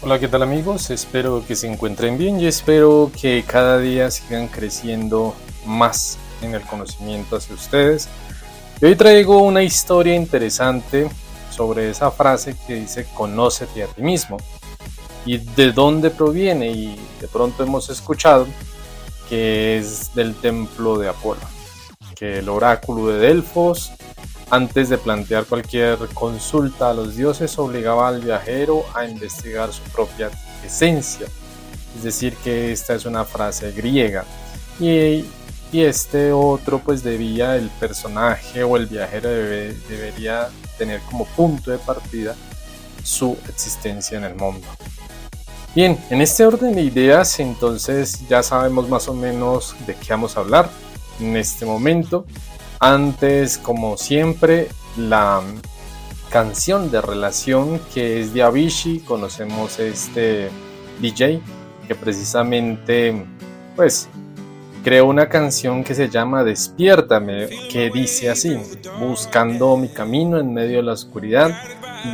[0.00, 0.88] Hola, ¿qué tal amigos?
[0.88, 5.34] Espero que se encuentren bien y espero que cada día sigan creciendo
[5.66, 8.08] más en el conocimiento hacia ustedes.
[8.80, 11.08] Y hoy traigo una historia interesante
[11.50, 14.36] sobre esa frase que dice conócete a ti mismo
[15.24, 18.46] y de dónde proviene y de pronto hemos escuchado
[19.28, 21.40] que es del templo de Apolo,
[22.14, 23.90] que el oráculo de Delfos
[24.50, 30.30] antes de plantear cualquier consulta a los dioses, obligaba al viajero a investigar su propia
[30.64, 31.26] esencia.
[31.96, 34.24] Es decir, que esta es una frase griega.
[34.80, 35.26] Y,
[35.72, 42.34] este otro, pues debía, el personaje o el viajero debería tener como punto de partida
[43.02, 44.66] su existencia en el mundo.
[45.74, 50.36] Bien, en este orden de ideas, entonces ya sabemos más o menos de qué vamos
[50.36, 50.70] a hablar
[51.20, 52.24] en este momento.
[52.80, 55.42] Antes, como siempre, la
[56.30, 59.00] canción de relación que es de Avicii.
[59.00, 60.50] Conocemos este
[61.00, 61.40] DJ
[61.86, 63.24] que precisamente,
[63.76, 64.08] pues,
[64.82, 68.56] creó una canción que se llama Despiértame, que dice así,
[69.00, 71.50] buscando mi camino en medio de la oscuridad,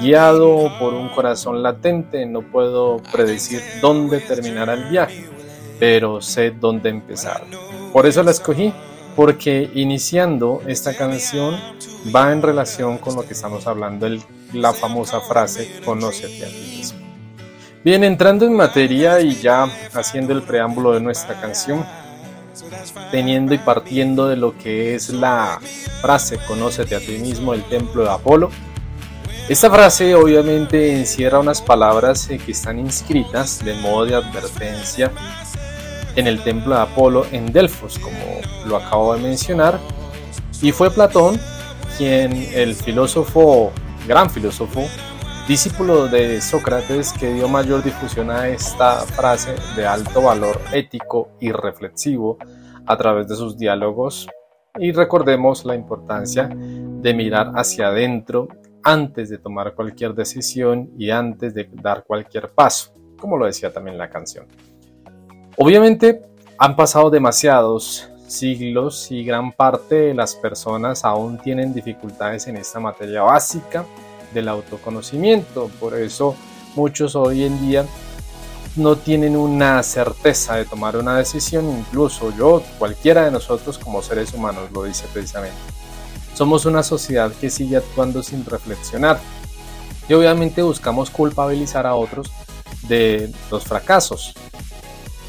[0.00, 5.26] guiado por un corazón latente, no puedo predecir dónde terminará el viaje,
[5.78, 7.44] pero sé dónde empezar.
[7.92, 8.72] Por eso la escogí
[9.14, 11.56] porque iniciando esta canción
[12.14, 16.76] va en relación con lo que estamos hablando, el, la famosa frase conócete a ti
[16.76, 16.98] mismo.
[17.84, 21.84] Bien, entrando en materia y ya haciendo el preámbulo de nuestra canción,
[23.10, 25.60] teniendo y partiendo de lo que es la
[26.00, 28.50] frase conócete a ti mismo, el templo de Apolo,
[29.48, 35.12] esta frase obviamente encierra unas palabras que están inscritas de modo de advertencia
[36.16, 39.78] en el templo de Apolo en Delfos, como lo acabo de mencionar,
[40.62, 41.38] y fue Platón
[41.98, 43.72] quien, el filósofo,
[44.06, 44.88] gran filósofo,
[45.46, 51.52] discípulo de Sócrates, que dio mayor difusión a esta frase de alto valor ético y
[51.52, 52.38] reflexivo
[52.86, 54.26] a través de sus diálogos.
[54.78, 58.48] Y recordemos la importancia de mirar hacia adentro
[58.82, 63.98] antes de tomar cualquier decisión y antes de dar cualquier paso, como lo decía también
[63.98, 64.46] la canción.
[65.58, 66.22] Obviamente
[66.58, 72.80] han pasado demasiados siglos y gran parte de las personas aún tienen dificultades en esta
[72.80, 73.84] materia básica
[74.34, 75.70] del autoconocimiento.
[75.80, 76.36] Por eso
[76.74, 77.86] muchos hoy en día
[78.76, 84.34] no tienen una certeza de tomar una decisión, incluso yo, cualquiera de nosotros como seres
[84.34, 85.56] humanos lo dice precisamente.
[86.34, 89.20] Somos una sociedad que sigue actuando sin reflexionar
[90.08, 92.32] y obviamente buscamos culpabilizar a otros
[92.88, 94.34] de los fracasos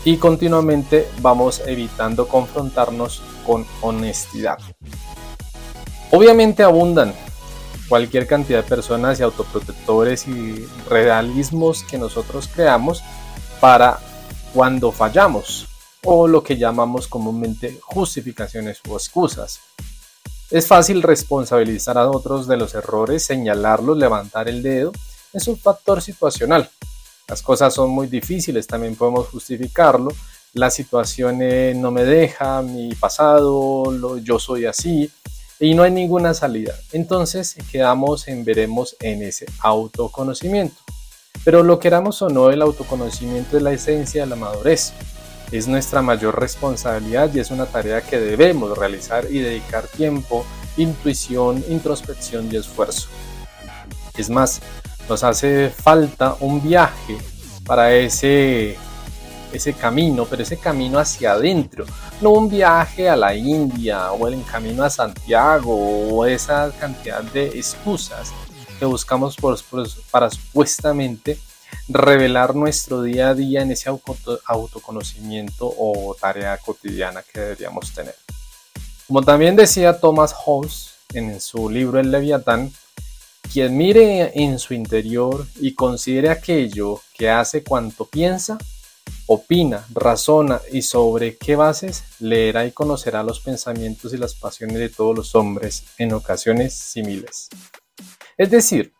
[0.04, 4.58] y continuamente vamos evitando confrontarnos con honestidad.
[6.12, 7.14] Obviamente abundan
[7.88, 13.04] cualquier cantidad de personas y autoprotectores y realismos que nosotros creamos
[13.60, 14.00] para
[14.54, 15.68] cuando fallamos
[16.04, 19.60] o lo que llamamos comúnmente justificaciones o excusas.
[20.52, 24.92] Es fácil responsabilizar a otros de los errores, señalarlos, levantar el dedo.
[25.34, 26.70] Es un factor situacional
[27.28, 30.12] las cosas son muy difíciles, también podemos justificarlo.
[30.54, 35.10] La situación eh, no me deja, mi pasado, yo soy así,
[35.60, 36.74] y no hay ninguna salida.
[36.92, 40.76] Entonces quedamos en veremos en ese autoconocimiento.
[41.44, 44.94] Pero lo queramos o no, el autoconocimiento es la esencia de la madurez.
[45.52, 50.46] Es nuestra mayor responsabilidad y es una tarea que debemos realizar y dedicar tiempo,
[50.76, 53.08] intuición, introspección y esfuerzo.
[54.18, 54.62] Es más,
[55.08, 57.18] nos hace falta un viaje
[57.66, 58.76] para ese,
[59.56, 61.86] ese camino, pero ese camino hacia adentro,
[62.22, 67.48] no un viaje a la India o el camino a Santiago o esa cantidad de
[67.48, 68.32] excusas
[68.80, 69.38] que buscamos
[70.12, 71.40] para supuestamente
[71.88, 78.16] revelar nuestro día a día en ese autoconocimiento o tarea cotidiana que deberíamos tener.
[79.08, 82.72] Como también decía Thomas Hobbes en su libro El Leviatán,
[83.54, 88.58] quien mire en su interior y considere aquello que hace cuanto piensa,
[89.28, 94.90] opina, razona y sobre qué bases leerá y conocerá los pensamientos y las pasiones de
[94.90, 97.50] todos los hombres en ocasiones similares.
[98.38, 98.94] Es decir,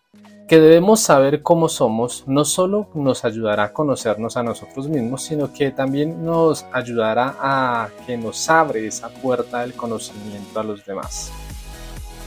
[0.48, 5.52] que debemos saber cómo somos no solo nos ayudará a conocernos a nosotros mismos, sino
[5.52, 11.32] que también nos ayudará a que nos abre esa puerta del conocimiento a los demás.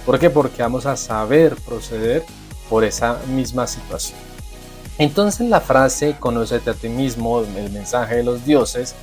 [0.04, 0.30] ¿Por qué?
[0.30, 2.24] Porque vamos a saber proceder
[2.68, 4.27] por esa misma situación.
[4.98, 8.94] Entonces la frase conócete a ti mismo, el mensaje de los dioses,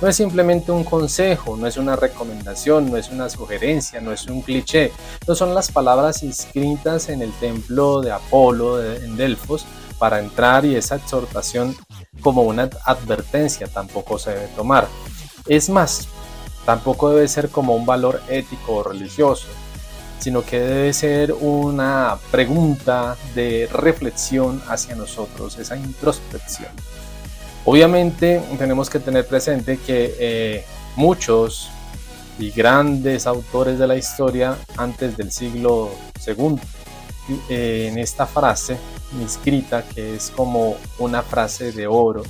[0.00, 4.26] no es simplemente un consejo, no es una recomendación, no es una sugerencia, no es
[4.26, 4.92] un cliché,
[5.26, 9.66] no son las palabras inscritas en el templo de Apolo en Delfos
[9.98, 11.76] para entrar y esa exhortación
[12.22, 14.88] como una advertencia tampoco se debe tomar.
[15.46, 16.08] Es más,
[16.64, 19.48] tampoco debe ser como un valor ético o religioso,
[20.20, 26.70] sino que debe ser una pregunta de reflexión hacia nosotros, esa introspección.
[27.64, 30.64] Obviamente tenemos que tener presente que eh,
[30.96, 31.70] muchos
[32.38, 35.90] y grandes autores de la historia antes del siglo
[36.26, 36.58] II,
[37.48, 38.78] eh, en esta frase
[39.20, 42.22] inscrita que es como una frase de oro,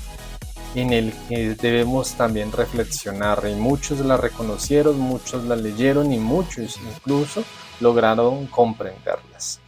[0.74, 6.78] en el que debemos también reflexionar y muchos la reconocieron, muchos la leyeron y muchos
[6.94, 7.42] incluso
[7.80, 9.60] lograron comprenderlas.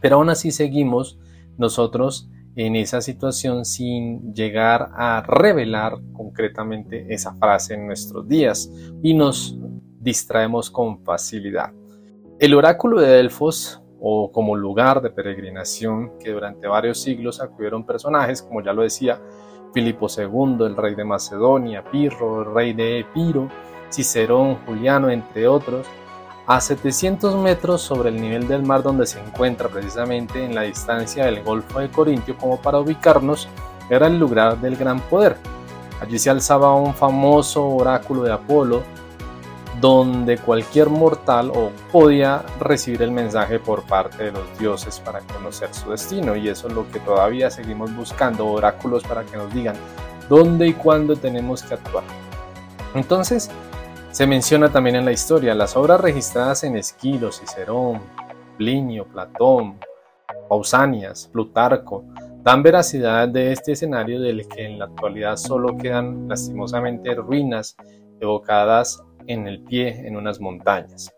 [0.00, 1.18] Pero aún así seguimos
[1.56, 8.70] nosotros en esa situación sin llegar a revelar concretamente esa frase en nuestros días
[9.02, 9.56] y nos
[10.00, 11.72] distraemos con facilidad.
[12.38, 18.42] El oráculo de Delfos o como lugar de peregrinación que durante varios siglos acudieron personajes,
[18.42, 19.20] como ya lo decía,
[19.72, 23.48] Filipo II, el rey de Macedonia, Pirro, el rey de Epiro,
[23.90, 25.86] Cicerón, Juliano, entre otros,
[26.46, 31.24] a 700 metros sobre el nivel del mar donde se encuentra precisamente en la distancia
[31.24, 33.48] del Golfo de Corintio como para ubicarnos,
[33.90, 35.36] era el lugar del gran poder.
[36.00, 38.82] Allí se alzaba un famoso oráculo de Apolo,
[39.80, 45.72] donde cualquier mortal o podía recibir el mensaje por parte de los dioses para conocer
[45.74, 49.76] su destino y eso es lo que todavía seguimos buscando, oráculos para que nos digan
[50.28, 52.04] dónde y cuándo tenemos que actuar.
[52.94, 53.50] Entonces,
[54.10, 58.00] se menciona también en la historia las obras registradas en Esquilo, Cicerón,
[58.56, 59.78] Plinio, Platón,
[60.48, 62.04] Pausanias, Plutarco,
[62.42, 67.76] dan veracidad de este escenario del que en la actualidad solo quedan lastimosamente ruinas
[68.18, 71.12] evocadas en el pie en unas montañas.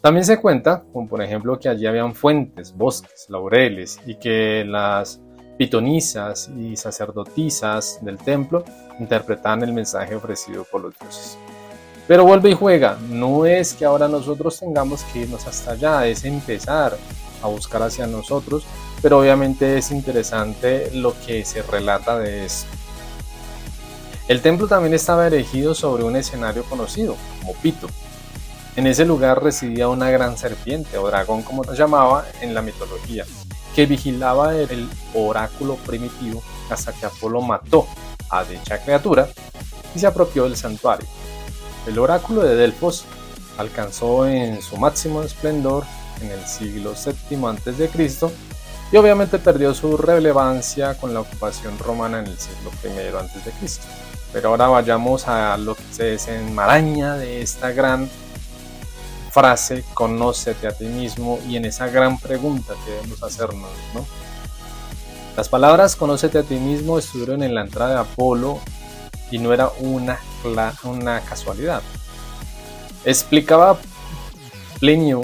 [0.00, 5.20] También se cuenta, como por ejemplo, que allí habían fuentes, bosques, laureles y que las
[5.58, 8.64] pitonisas y sacerdotisas del templo
[9.00, 11.36] interpretaban el mensaje ofrecido por los dioses.
[12.06, 16.24] Pero vuelve y juega, no es que ahora nosotros tengamos que irnos hasta allá, es
[16.24, 16.96] empezar
[17.42, 18.64] a buscar hacia nosotros,
[19.02, 22.77] pero obviamente es interesante lo que se relata de esto.
[24.28, 27.88] El templo también estaba erigido sobre un escenario conocido como Pito.
[28.76, 33.24] En ese lugar residía una gran serpiente o dragón como se llamaba en la mitología,
[33.74, 37.86] que vigilaba el oráculo primitivo hasta que Apolo mató
[38.28, 39.30] a dicha criatura
[39.94, 41.08] y se apropió del santuario.
[41.86, 43.06] El oráculo de Delfos
[43.56, 45.84] alcanzó en su máximo esplendor
[46.20, 47.90] en el siglo VII a.C.
[48.92, 54.07] y obviamente perdió su relevancia con la ocupación romana en el siglo I a.C.
[54.32, 58.10] Pero ahora vayamos a lo que se desenmaraña de esta gran
[59.30, 64.06] frase, conócete a ti mismo, y en esa gran pregunta que debemos hacernos, ¿no?
[65.36, 68.58] Las palabras conócete a ti mismo estuvieron en la entrada de Apolo
[69.30, 70.18] y no era una,
[70.82, 71.82] una casualidad.
[73.04, 73.78] Explicaba
[74.80, 75.20] Plinio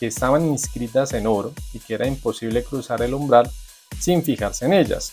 [0.00, 3.50] que estaban inscritas en oro y que era imposible cruzar el umbral
[3.98, 5.12] sin fijarse en ellas,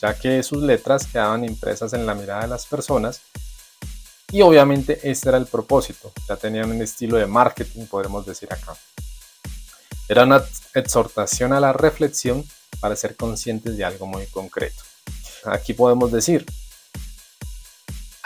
[0.00, 3.20] ya que sus letras quedaban impresas en la mirada de las personas
[4.32, 8.76] y obviamente este era el propósito, ya tenían un estilo de marketing, podemos decir acá.
[10.08, 10.42] Era una
[10.74, 12.44] exhortación a la reflexión
[12.80, 14.82] para ser conscientes de algo muy concreto.
[15.44, 16.44] Aquí podemos decir,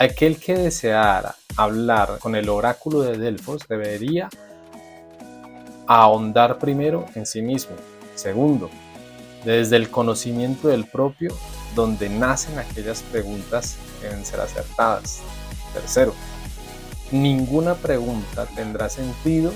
[0.01, 4.31] Aquel que deseara hablar con el oráculo de Delfos debería
[5.87, 7.77] ahondar primero en sí mismo.
[8.15, 8.71] Segundo,
[9.45, 11.37] desde el conocimiento del propio,
[11.75, 15.21] donde nacen aquellas preguntas que deben ser acertadas.
[15.73, 16.15] Tercero,
[17.11, 19.53] ninguna pregunta tendrá sentido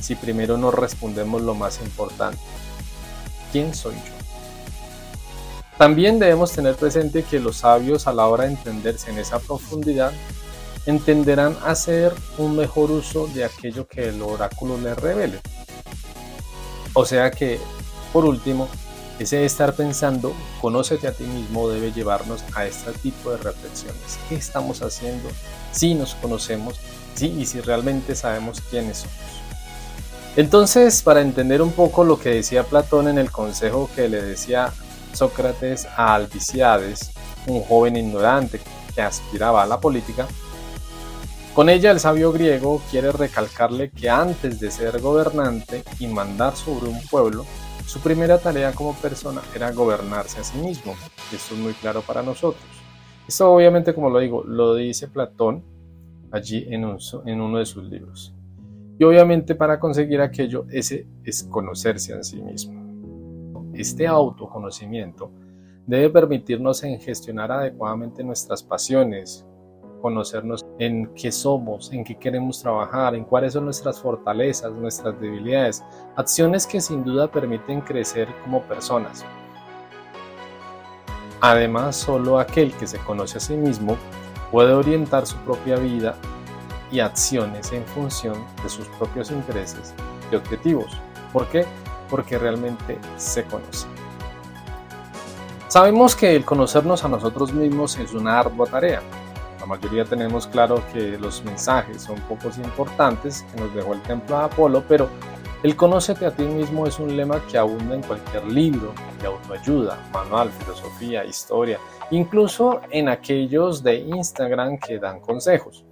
[0.00, 2.38] si primero no respondemos lo más importante.
[3.52, 4.18] ¿Quién soy yo?
[5.78, 10.12] También debemos tener presente que los sabios a la hora de entenderse en esa profundidad
[10.86, 15.38] entenderán hacer un mejor uso de aquello que el oráculo les revele.
[16.94, 17.60] O sea que,
[18.12, 18.68] por último,
[19.18, 24.18] ese estar pensando, conócete a ti mismo, debe llevarnos a este tipo de reflexiones.
[24.28, 25.28] ¿Qué estamos haciendo?
[25.72, 26.76] Si nos conocemos,
[27.14, 29.16] sí, y si realmente sabemos quiénes somos.
[30.36, 34.72] Entonces, para entender un poco lo que decía Platón en el consejo que le decía
[35.12, 37.10] Sócrates a Albiciades,
[37.48, 38.60] un joven ignorante
[38.94, 40.28] que aspiraba a la política,
[41.54, 46.88] Con ella el sabio griego quiere recalcarle que antes de ser gobernante y mandar sobre
[46.88, 47.46] un pueblo,
[47.88, 50.92] su primera tarea como persona era gobernarse a sí mismo.
[51.32, 52.62] Esto es muy claro para nosotros.
[53.26, 55.64] Esto obviamente, como lo digo, lo dice Platón
[56.30, 58.34] allí en, uno de sus libros.
[58.98, 63.72] Y obviamente para conseguir aquello, ese es conocerse a sí mismo.
[63.72, 65.30] Este autoconocimiento
[65.86, 69.46] debe permitirnos en gestionar adecuadamente nuestras pasiones,
[70.00, 75.84] conocernos en qué somos, en qué queremos trabajar, en cuáles son nuestras fortalezas, nuestras debilidades,
[76.16, 79.24] acciones que sin duda permiten crecer como personas.
[81.40, 83.96] Además, solo aquel que se conoce a sí mismo
[84.50, 86.16] puede orientar su propia vida
[86.90, 89.94] y acciones en función de sus propios intereses
[90.32, 90.96] y objetivos.
[91.32, 91.66] ¿Por qué?
[92.10, 93.86] Porque realmente se conoce.
[95.68, 99.02] Sabemos que el conocernos a nosotros mismos es una ardua tarea,
[99.66, 104.44] mayoría tenemos claro que los mensajes son pocos importantes que nos dejó el templo de
[104.44, 105.08] Apolo, pero
[105.64, 109.98] el conócete a ti mismo es un lema que abunda en cualquier libro de autoayuda,
[110.12, 111.80] manual, filosofía, historia,
[112.12, 115.84] incluso en aquellos de Instagram que dan consejos.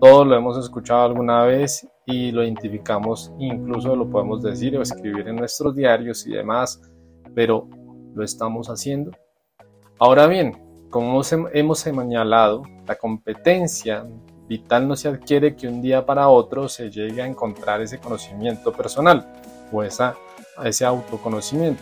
[0.00, 5.26] Todos lo hemos escuchado alguna vez y lo identificamos, incluso lo podemos decir o escribir
[5.26, 6.80] en nuestros diarios y demás,
[7.34, 7.68] pero
[8.14, 9.10] ¿lo estamos haciendo?
[9.98, 10.56] Ahora bien,
[10.90, 14.04] como hemos señalado, la competencia
[14.48, 18.72] vital no se adquiere que un día para otro se llegue a encontrar ese conocimiento
[18.72, 19.32] personal
[19.70, 20.16] o esa,
[20.64, 21.80] ese autoconocimiento.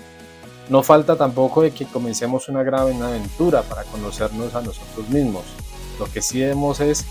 [0.68, 5.44] No falta tampoco de que comencemos una gran aventura para conocernos a nosotros mismos.
[5.98, 7.06] Lo que sí debemos es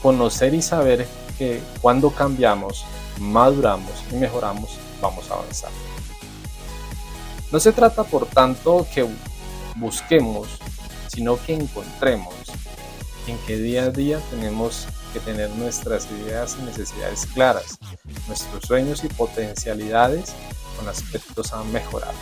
[0.00, 2.84] conocer y saber que cuando cambiamos,
[3.18, 5.72] maduramos y mejoramos, vamos a avanzar.
[7.50, 9.04] No se trata, por tanto, que
[9.74, 10.60] busquemos
[11.10, 12.34] sino que encontremos
[13.26, 17.78] en que día a día tenemos que tener nuestras ideas y necesidades claras,
[18.28, 20.32] nuestros sueños y potencialidades
[20.76, 22.14] con aspectos a mejorar.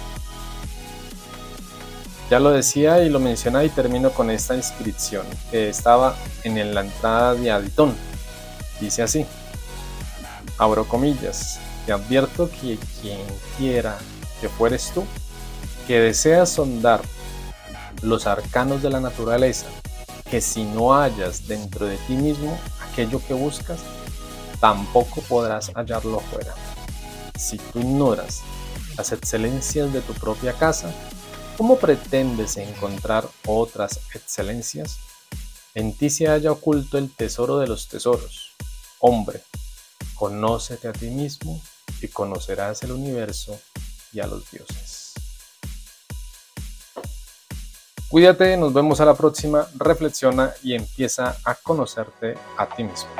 [2.31, 6.83] Ya lo decía y lo mencionaba y termino con esta inscripción que estaba en la
[6.83, 7.95] entrada de Aditón.
[8.81, 9.27] Dice así,
[10.57, 13.21] abro comillas, te advierto que quien
[13.59, 13.99] quiera
[14.41, 15.05] que fueres tú,
[15.87, 17.01] que deseas sondar
[18.03, 19.67] los arcanos de la naturaleza,
[20.31, 22.59] que si no hallas dentro de ti mismo
[22.91, 23.81] aquello que buscas,
[24.61, 26.55] tampoco podrás hallarlo fuera.
[27.39, 28.43] Si tú ignoras
[28.97, 30.93] las excelencias de tu propia casa,
[31.57, 34.99] ¿cómo pretendes encontrar otras excelencias?
[35.75, 38.53] En ti se halla oculto el tesoro de los tesoros.
[38.99, 39.43] Hombre,
[40.15, 41.63] conócete a ti mismo
[42.01, 43.59] y conocerás el universo
[44.13, 44.88] y a los dioses.
[48.09, 53.11] Cuídate, nos vemos a la próxima, reflexiona y empieza a conocerte a ti mismo.